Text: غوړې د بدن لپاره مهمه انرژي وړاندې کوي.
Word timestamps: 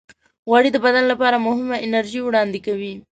غوړې 0.47 0.69
د 0.73 0.77
بدن 0.85 1.03
لپاره 1.11 1.43
مهمه 1.47 1.77
انرژي 1.85 2.21
وړاندې 2.23 2.59
کوي. 2.65 2.93